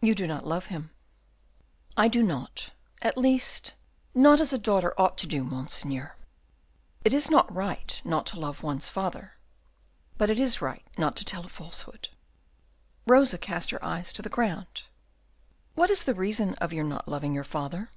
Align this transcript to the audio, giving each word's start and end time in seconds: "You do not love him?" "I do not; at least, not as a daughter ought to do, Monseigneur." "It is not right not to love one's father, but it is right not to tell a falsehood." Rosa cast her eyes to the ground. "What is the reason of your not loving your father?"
"You 0.00 0.16
do 0.16 0.26
not 0.26 0.44
love 0.44 0.66
him?" 0.74 0.90
"I 1.96 2.08
do 2.08 2.24
not; 2.24 2.70
at 3.00 3.16
least, 3.16 3.74
not 4.12 4.40
as 4.40 4.52
a 4.52 4.58
daughter 4.58 4.92
ought 5.00 5.16
to 5.18 5.28
do, 5.28 5.44
Monseigneur." 5.44 6.16
"It 7.04 7.14
is 7.14 7.30
not 7.30 7.54
right 7.54 8.02
not 8.04 8.26
to 8.26 8.40
love 8.40 8.64
one's 8.64 8.88
father, 8.88 9.34
but 10.18 10.30
it 10.30 10.38
is 10.40 10.60
right 10.60 10.84
not 10.98 11.14
to 11.18 11.24
tell 11.24 11.44
a 11.46 11.48
falsehood." 11.48 12.08
Rosa 13.06 13.38
cast 13.38 13.70
her 13.70 13.84
eyes 13.84 14.12
to 14.14 14.22
the 14.22 14.28
ground. 14.28 14.82
"What 15.76 15.90
is 15.90 16.02
the 16.02 16.14
reason 16.14 16.54
of 16.54 16.72
your 16.72 16.82
not 16.82 17.06
loving 17.06 17.32
your 17.32 17.44
father?" 17.44 17.92